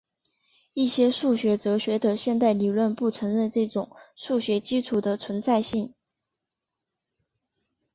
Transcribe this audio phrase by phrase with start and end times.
[0.73, 5.93] 一些数学哲学的现代理论不承认这种数学基础的存在性。